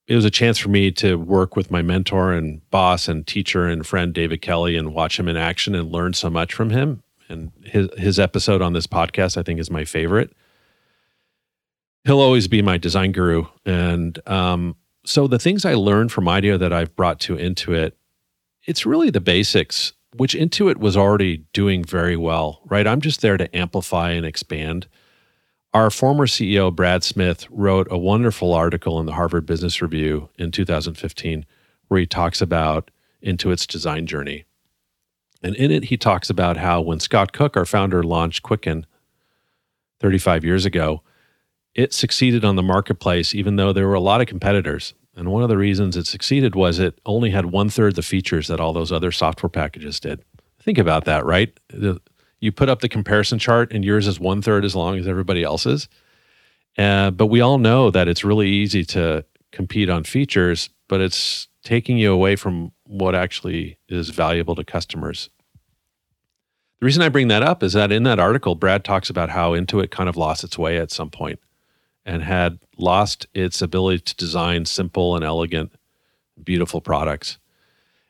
[0.06, 3.65] It was a chance for me to work with my mentor and boss and teacher
[3.65, 7.02] and friend David Kelley and watch him in action and learn so much from him.
[7.28, 10.32] And his his episode on this podcast, I think, is my favorite.
[12.04, 16.60] He'll always be my design guru, and um, so the things I learned from IDEO
[16.60, 17.93] that I've brought to Intuit,
[18.67, 22.88] it's really the basics which Intuit was already doing very well, right?
[22.88, 24.88] I'm just there to amplify and expand.
[25.74, 30.52] Our former CEO, Brad Smith, wrote a wonderful article in the Harvard Business Review in
[30.52, 31.45] 2015
[31.89, 32.89] where he talks about
[33.24, 34.45] Intuit's design journey.
[35.43, 38.86] And in it, he talks about how when Scott Cook, our founder, launched Quicken
[40.00, 41.02] 35 years ago,
[41.76, 44.93] it succeeded on the marketplace, even though there were a lot of competitors.
[45.19, 48.47] And one of the reasons it succeeded was it only had one third the features
[48.47, 50.23] that all those other software packages did.
[50.62, 51.60] Think about that, right?
[52.39, 55.43] You put up the comparison chart, and yours is one third as long as everybody
[55.43, 55.89] else's.
[56.77, 61.49] Uh, but we all know that it's really easy to compete on features, but it's
[61.63, 65.29] taking you away from what actually is valuable to customers.
[66.79, 69.51] The reason I bring that up is that in that article, Brad talks about how
[69.51, 71.39] Intuit kind of lost its way at some point
[72.06, 75.72] and had lost its ability to design simple and elegant,
[76.44, 77.38] beautiful products.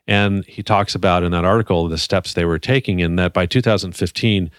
[0.08, 3.46] And he talks about in that article the steps they were taking, and that by
[3.46, 4.50] 2015,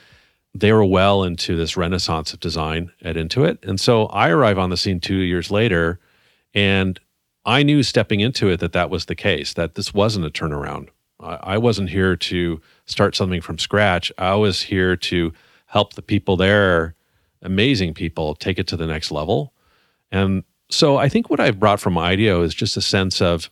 [0.54, 3.64] they were well into this renaissance of design at Intuit.
[3.64, 6.00] And so I arrive on the scene two years later,
[6.54, 6.98] and
[7.44, 10.88] I knew stepping into it that that was the case, that this wasn't a turnaround.
[11.22, 14.10] I, wasn't here to start something from scratch.
[14.16, 15.32] I was here to
[15.66, 16.94] help the people there,
[17.42, 19.52] amazing people, take it to the next level.
[20.10, 23.50] And so I think what I've brought from IDEO is just a sense of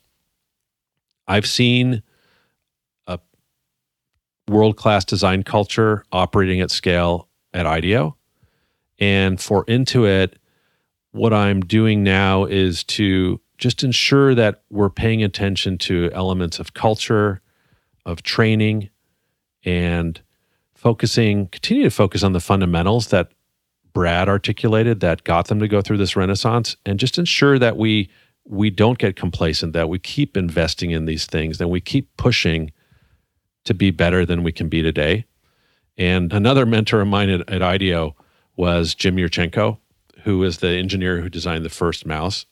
[1.26, 2.02] I've seen
[3.06, 3.18] a
[4.48, 8.16] world class design culture operating at scale at IDEO.
[8.98, 10.34] And for Intuit,
[11.12, 16.74] what I'm doing now is to just ensure that we're paying attention to elements of
[16.74, 17.40] culture,
[18.06, 18.90] of training,
[19.64, 20.20] and
[20.74, 23.32] focusing, continue to focus on the fundamentals that
[23.98, 28.08] Brad articulated that got them to go through this renaissance, and just ensure that we
[28.44, 32.70] we don't get complacent, that we keep investing in these things, and we keep pushing
[33.64, 35.24] to be better than we can be today.
[35.96, 38.14] And another mentor of mine at, at IDEO
[38.54, 39.78] was Jim Yurchenco,
[40.22, 42.46] who is the engineer who designed the first mouse.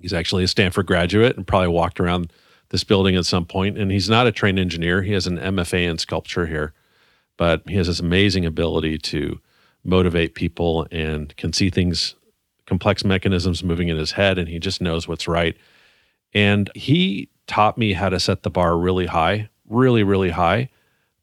[0.00, 2.32] He's actually a Stanford graduate and probably walked around
[2.70, 3.78] this building at some point.
[3.78, 5.02] And he's not a trained engineer.
[5.02, 6.74] He has an MFA in sculpture here,
[7.36, 9.40] but he has this amazing ability to
[9.86, 12.14] motivate people and can see things,
[12.66, 15.56] complex mechanisms moving in his head, and he just knows what's right.
[16.34, 20.68] And he taught me how to set the bar really high, really, really high,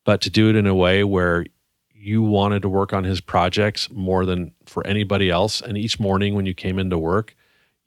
[0.06, 1.45] but to do it in a way where
[1.93, 5.62] you wanted to work on his projects more than for anybody else.
[5.62, 7.36] And each morning when you came into work,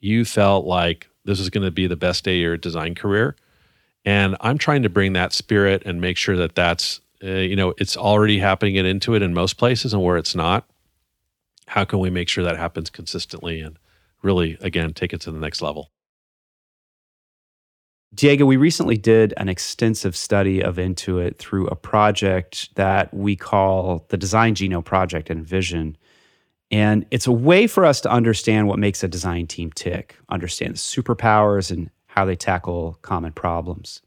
[0.01, 3.37] you felt like this is going to be the best day of your design career.
[4.05, 7.75] And I'm trying to bring that spirit and make sure that that's, uh, you know,
[7.79, 10.69] it's already happening at Intuit in most places and where it's not.
[11.69, 13.79] How can we make sure that happens consistently and
[14.23, 15.91] really, again, take it to the next level?
[18.15, 24.07] Diego, we recently did an extensive study of Intuit through a project that we call
[24.09, 25.97] the Design Genome Project InVision.
[26.71, 30.75] And it's a way for us to understand what makes a design team tick, understand
[30.75, 34.01] the superpowers and how they tackle common problems.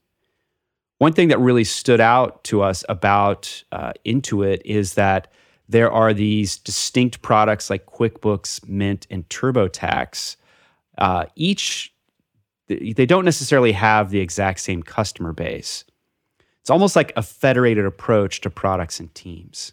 [1.00, 5.32] One thing that really stood out to us about uh, Intuit is that
[5.70, 10.36] there are these distinct products like QuickBooks, Mint, and TurboTax.
[10.98, 11.94] Uh, each,
[12.68, 15.86] they don't necessarily have the exact same customer base.
[16.60, 19.72] It's almost like a federated approach to products and teams.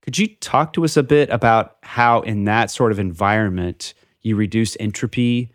[0.00, 3.92] Could you talk to us a bit about how, in that sort of environment,
[4.22, 5.52] you reduce entropy?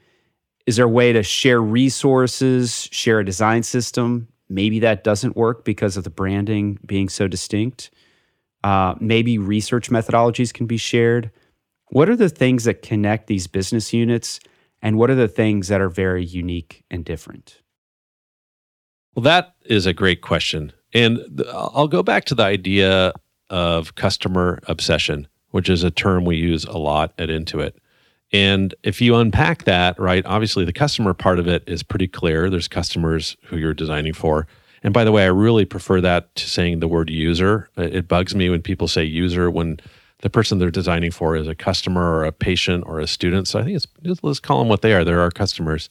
[0.67, 4.27] Is there a way to share resources, share a design system?
[4.49, 7.91] Maybe that doesn't work because of the branding being so distinct.
[8.63, 11.31] Uh, maybe research methodologies can be shared.
[11.89, 14.39] What are the things that connect these business units,
[14.81, 17.61] and what are the things that are very unique and different?
[19.15, 20.73] Well, that is a great question.
[20.93, 23.13] And I'll go back to the idea
[23.49, 27.73] of customer obsession, which is a term we use a lot at Intuit.
[28.33, 32.49] And if you unpack that, right, obviously the customer part of it is pretty clear.
[32.49, 34.47] There's customers who you're designing for.
[34.83, 37.69] And by the way, I really prefer that to saying the word user.
[37.77, 39.79] Uh, it bugs me when people say user when
[40.19, 43.47] the person they're designing for is a customer or a patient or a student.
[43.47, 45.03] So I think it's let's call them what they are.
[45.03, 45.89] They're our customers.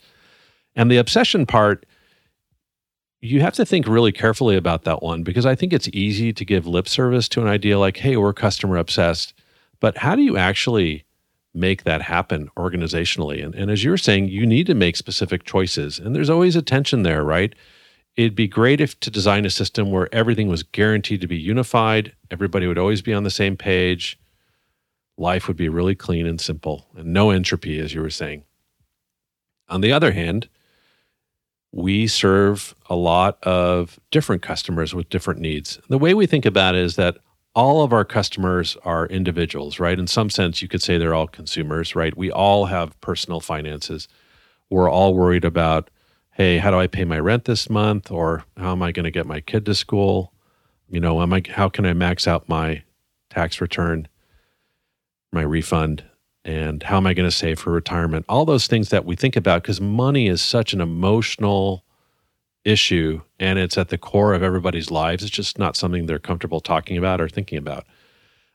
[0.74, 1.86] And the obsession part
[3.22, 6.44] you have to think really carefully about that one because I think it's easy to
[6.44, 9.34] give lip service to an idea like, hey, we're customer obsessed.
[9.80, 11.05] But how do you actually
[11.56, 13.44] make that happen organizationally?
[13.44, 15.98] And, and as you're saying, you need to make specific choices.
[15.98, 17.54] And there's always a tension there, right?
[18.16, 22.14] It'd be great if to design a system where everything was guaranteed to be unified,
[22.30, 24.18] everybody would always be on the same page.
[25.18, 28.44] Life would be really clean and simple and no entropy, as you were saying.
[29.68, 30.48] On the other hand,
[31.72, 35.78] we serve a lot of different customers with different needs.
[35.88, 37.18] The way we think about it is that
[37.56, 39.98] all of our customers are individuals, right?
[39.98, 42.14] In some sense, you could say they're all consumers, right?
[42.14, 44.08] We all have personal finances.
[44.68, 45.90] We're all worried about,
[46.32, 48.10] hey, how do I pay my rent this month?
[48.12, 50.34] Or how am I going to get my kid to school?
[50.90, 52.82] You know, am I, how can I max out my
[53.30, 54.06] tax return,
[55.32, 56.04] my refund?
[56.44, 58.24] and how am I going to save for retirement?
[58.28, 61.84] All those things that we think about because money is such an emotional
[62.66, 65.22] issue and it's at the core of everybody's lives.
[65.22, 67.86] It's just not something they're comfortable talking about or thinking about.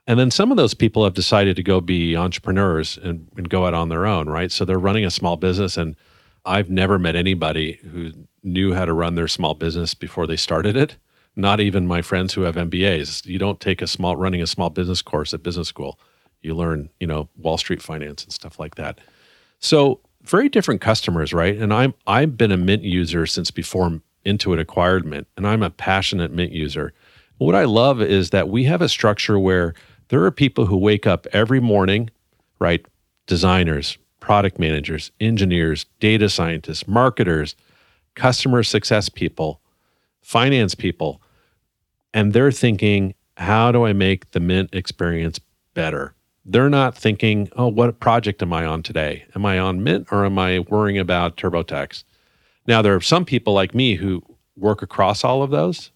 [0.07, 3.65] And then some of those people have decided to go be entrepreneurs and, and go
[3.65, 4.51] out on their own, right?
[4.51, 5.77] So they're running a small business.
[5.77, 5.95] And
[6.43, 8.11] I've never met anybody who
[8.43, 10.97] knew how to run their small business before they started it.
[11.35, 13.25] Not even my friends who have MBAs.
[13.25, 15.99] You don't take a small running a small business course at business school
[16.41, 18.99] you learn, you know, Wall Street finance and stuff like that.
[19.59, 21.57] So very different customers, right?
[21.57, 25.69] And I'm I've been a Mint user since before Intuit acquired Mint, and I'm a
[25.69, 26.93] passionate Mint user.
[27.37, 29.73] What I love is that we have a structure where
[30.09, 32.09] there are people who wake up every morning,
[32.59, 32.85] right?
[33.25, 37.55] Designers, product managers, engineers, data scientists, marketers,
[38.15, 39.59] customer success people,
[40.21, 41.21] finance people,
[42.13, 45.39] and they're thinking, how do I make the Mint experience
[45.73, 46.13] better?
[46.45, 49.25] They're not thinking, oh, what project am I on today?
[49.35, 52.03] Am I on Mint or am I worrying about TurboTax?
[52.67, 54.23] Now, there are some people like me who
[54.55, 55.91] work across all of those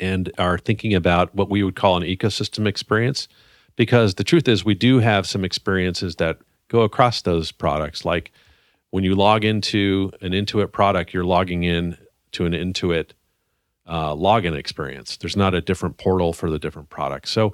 [0.00, 3.28] and are thinking about what we would call an ecosystem experience.
[3.76, 6.38] Because the truth is, we do have some experiences that
[6.68, 8.04] go across those products.
[8.04, 8.32] Like
[8.90, 11.96] when you log into an Intuit product, you're logging in
[12.32, 13.10] to an Intuit
[13.86, 15.16] uh, login experience.
[15.16, 17.30] There's not a different portal for the different products.
[17.30, 17.52] So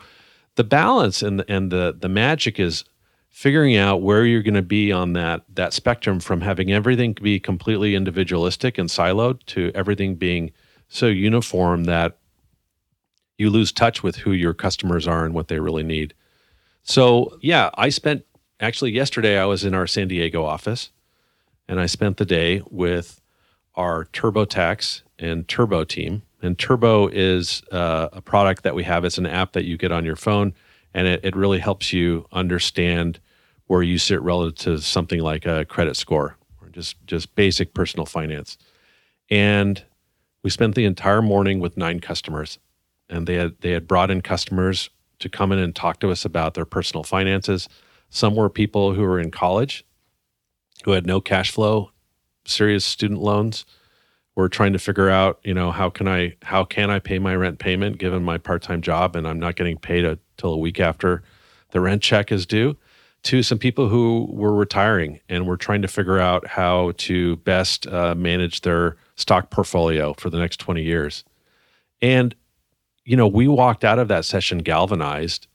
[0.58, 2.84] the balance and and the the magic is
[3.30, 7.38] figuring out where you're going to be on that that spectrum from having everything be
[7.38, 10.50] completely individualistic and siloed to everything being
[10.88, 12.18] so uniform that
[13.36, 16.12] you lose touch with who your customers are and what they really need.
[16.82, 18.24] So, yeah, I spent
[18.58, 20.90] actually yesterday I was in our San Diego office
[21.68, 23.20] and I spent the day with
[23.76, 29.04] our TurboTax and Turbo team and Turbo is uh, a product that we have.
[29.04, 30.54] It's an app that you get on your phone,
[30.94, 33.20] and it, it really helps you understand
[33.66, 38.06] where you sit relative to something like a credit score or just just basic personal
[38.06, 38.56] finance.
[39.30, 39.82] And
[40.42, 42.58] we spent the entire morning with nine customers,
[43.10, 46.24] and they had they had brought in customers to come in and talk to us
[46.24, 47.68] about their personal finances.
[48.10, 49.84] Some were people who were in college,
[50.84, 51.90] who had no cash flow,
[52.44, 53.66] serious student loans
[54.38, 57.34] we're trying to figure out, you know, how can I how can I pay my
[57.34, 61.24] rent payment given my part-time job and I'm not getting paid until a week after
[61.72, 62.76] the rent check is due.
[63.24, 67.88] To some people who were retiring and were trying to figure out how to best
[67.88, 71.24] uh, manage their stock portfolio for the next 20 years.
[72.00, 72.32] And,
[73.04, 75.48] you know, we walked out of that session galvanized.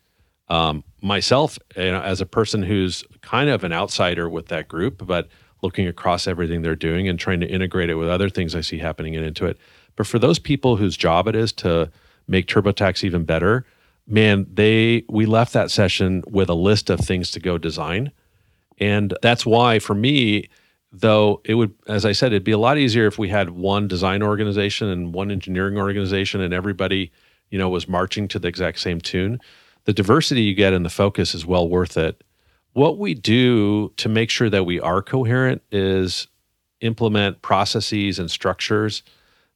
[0.50, 5.08] Um, myself, you know, as a person who's kind of an outsider with that group,
[5.08, 5.30] but
[5.64, 8.78] looking across everything they're doing and trying to integrate it with other things I see
[8.78, 9.56] happening in Intuit.
[9.96, 11.90] But for those people whose job it is to
[12.28, 13.66] make TurboTax even better,
[14.06, 18.12] man, they we left that session with a list of things to go design.
[18.80, 20.50] And that's why for me,
[20.92, 23.88] though it would as I said, it'd be a lot easier if we had one
[23.88, 27.12] design organization and one engineering organization and everybody,
[27.50, 29.40] you know, was marching to the exact same tune.
[29.86, 32.22] The diversity you get and the focus is well worth it
[32.74, 36.28] what we do to make sure that we are coherent is
[36.82, 39.04] implement processes and structures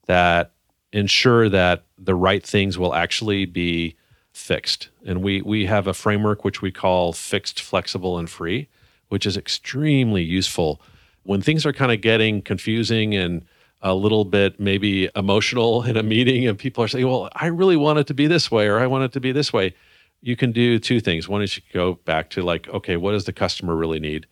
[0.06, 0.52] that
[0.94, 3.96] ensure that the right things will actually be
[4.32, 4.90] fixed.
[5.06, 8.70] And we we have a framework which we call fixed, flexible, and free,
[9.10, 10.82] which is extremely useful
[11.24, 13.46] when things are kind of getting confusing and
[13.82, 17.76] a little bit maybe emotional in a meeting and people are saying, "Well, I really
[17.76, 19.74] want it to be this way or I want it to be this way."
[20.22, 21.28] You can do two things.
[21.28, 24.28] One is you go back to like, okay, what does the customer really need?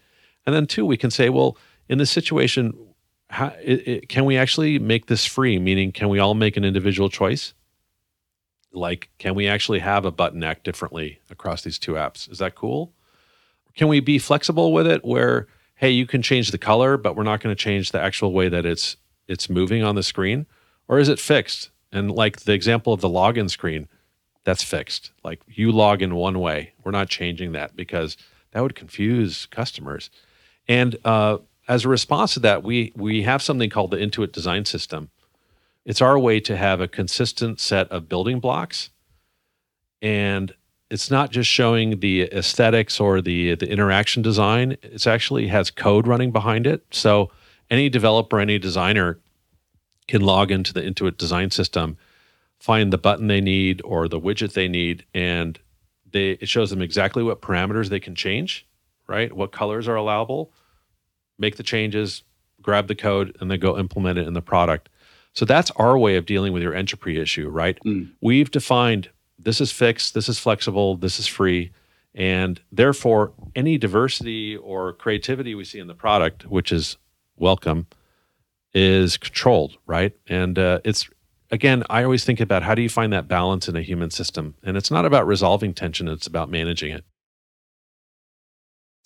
[0.45, 1.57] And then two, we can say, well,
[1.87, 2.73] in this situation,
[3.29, 5.59] how, it, it, can we actually make this free?
[5.59, 7.53] Meaning, can we all make an individual choice?
[8.71, 12.29] Like, can we actually have a button act differently across these two apps?
[12.29, 12.93] Is that cool?
[13.75, 17.23] Can we be flexible with it where, hey, you can change the color, but we're
[17.23, 20.45] not going to change the actual way that it's it's moving on the screen?
[20.87, 21.71] Or is it fixed?
[21.91, 23.87] And like the example of the login screen,
[24.45, 25.11] that's fixed.
[25.23, 26.71] Like you log in one way.
[26.83, 28.15] We're not changing that because
[28.51, 30.09] that would confuse customers.
[30.67, 34.63] And uh, as a response to that, we we have something called the Intuit Design
[34.65, 35.09] System.
[35.83, 38.89] It's our way to have a consistent set of building blocks,
[40.01, 40.53] and
[40.89, 44.77] it's not just showing the aesthetics or the the interaction design.
[44.81, 46.85] It's actually has code running behind it.
[46.91, 47.31] So
[47.69, 49.19] any developer, any designer
[50.07, 51.97] can log into the Intuit design system,
[52.59, 55.59] find the button they need or the widget they need, and
[56.11, 58.67] they it shows them exactly what parameters they can change,
[59.07, 59.31] right?
[59.33, 60.51] What colors are allowable,
[61.37, 62.23] make the changes,
[62.61, 64.89] grab the code, and then go implement it in the product.
[65.33, 67.77] So that's our way of dealing with your entropy issue, right?
[67.85, 68.11] Mm.
[68.21, 71.71] We've defined this is fixed, this is flexible, this is free.
[72.13, 76.97] And therefore, any diversity or creativity we see in the product, which is
[77.35, 77.87] welcome,
[78.73, 80.13] is controlled, right?
[80.27, 81.09] And uh, it's,
[81.51, 84.55] again, I always think about how do you find that balance in a human system?
[84.63, 87.05] And it's not about resolving tension, it's about managing it.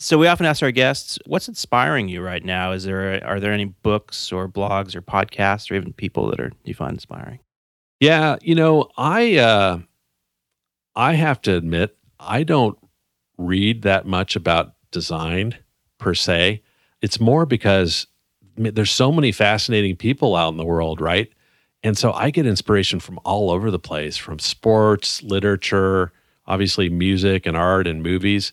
[0.01, 2.71] So we often ask our guests, "What's inspiring you right now?
[2.71, 6.53] Is there are there any books or blogs or podcasts or even people that are
[6.63, 7.39] you find inspiring?"
[7.99, 9.79] Yeah, you know, I uh,
[10.95, 12.77] I have to admit, I don't
[13.37, 15.55] read that much about design
[15.97, 16.61] per se.
[17.01, 18.07] It's more because
[18.55, 21.29] there's so many fascinating people out in the world, right?
[21.83, 26.11] And so I get inspiration from all over the place, from sports, literature,
[26.45, 28.51] obviously music and art and movies.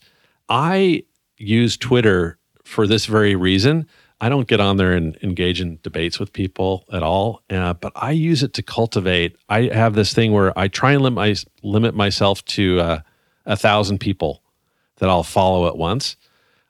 [0.49, 1.03] I
[1.37, 3.89] use Twitter for this very reason.
[4.21, 7.93] I don't get on there and engage in debates with people at all, uh, but
[7.95, 9.37] I use it to cultivate.
[9.49, 13.01] I have this thing where I try and limit, my, limit myself to uh,
[13.45, 14.43] a thousand people
[14.97, 16.17] that I'll follow at once.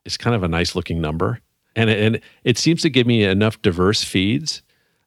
[0.05, 1.41] It's kind of a nice looking number,
[1.75, 4.63] and and it seems to give me enough diverse feeds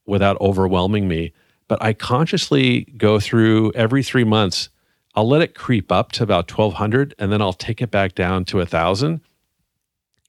[0.05, 1.31] without overwhelming me.
[1.69, 4.67] But I consciously go through every three months.
[5.15, 8.43] I'll let it creep up to about 1200 and then I'll take it back down
[8.45, 9.21] to a thousand.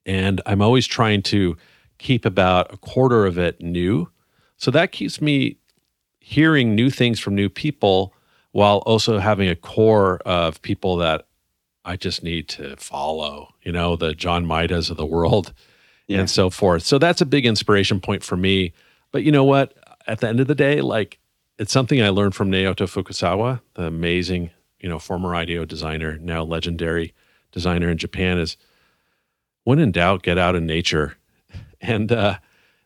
[0.06, 1.56] And I'm always trying to
[1.98, 4.08] keep about a quarter of it new.
[4.56, 5.56] So that keeps me
[6.20, 8.14] hearing new things from new people
[8.52, 11.26] while also having a core of people that
[11.84, 15.52] I just need to follow, you know, the John Maedas of the world
[16.06, 16.18] Yeah.
[16.20, 16.82] and so forth.
[16.82, 18.72] So that's a big inspiration point for me.
[19.12, 19.74] But you know what?
[20.06, 21.18] At the end of the day, like
[21.60, 24.50] it's something I learned from Naoto Fukasawa, the amazing,
[24.80, 27.12] you know, former IDEO designer, now legendary
[27.52, 28.56] designer in Japan, is
[29.64, 31.16] when in doubt, get out in nature.
[31.82, 32.36] And uh,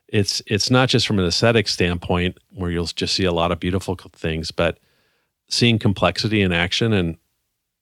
[0.06, 3.58] it's it's not just from an aesthetic standpoint where you'll just see a lot of
[3.58, 4.78] beautiful things, but
[5.48, 7.16] seeing complexity in action and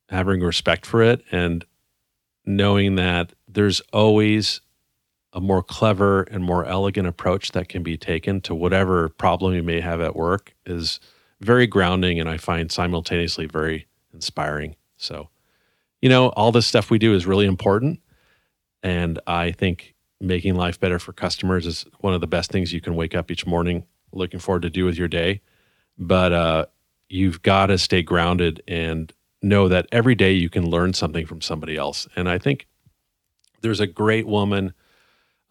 [0.08, 1.66] having respect for it and
[2.46, 4.62] knowing that there's always
[5.32, 9.62] a more clever and more elegant approach that can be taken to whatever problem you
[9.62, 11.00] may have at work is
[11.40, 14.76] very grounding and I find simultaneously very inspiring.
[14.96, 15.30] So,
[16.00, 18.00] you know, all this stuff we do is really important.
[18.82, 22.80] And I think making life better for customers is one of the best things you
[22.80, 25.40] can wake up each morning looking forward to do with your day.
[25.98, 26.66] But uh,
[27.08, 31.40] you've got to stay grounded and know that every day you can learn something from
[31.40, 32.06] somebody else.
[32.14, 32.66] And I think
[33.62, 34.74] there's a great woman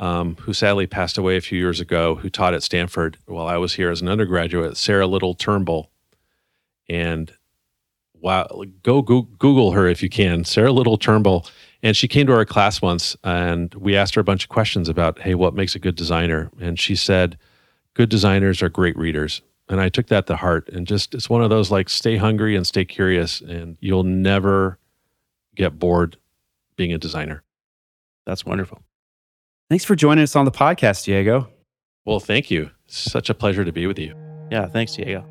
[0.02, 3.58] um, who sadly passed away a few years ago who taught at Stanford while I
[3.58, 5.91] was here as an undergraduate, Sarah Little Turnbull.
[6.89, 7.32] And
[8.20, 11.45] wow, go Goo- Google her if you can, Sarah Little Turnbull.
[11.84, 14.89] And she came to our class once and we asked her a bunch of questions
[14.89, 16.49] about, hey, what makes a good designer?
[16.60, 17.38] And she said,
[17.93, 19.43] good designers are great readers.
[19.70, 22.56] And I took that to heart and just, it's one of those like stay hungry
[22.56, 24.80] and stay curious, and you'll never
[25.56, 26.18] get bored
[26.76, 27.43] being a designer.
[28.26, 28.82] That's wonderful.
[29.72, 31.48] Thanks for joining us on the podcast, Diego.
[32.04, 32.72] Well, thank you.
[32.88, 34.14] Such a pleasure to be with you.
[34.52, 35.26] Yeah, thanks, Diego.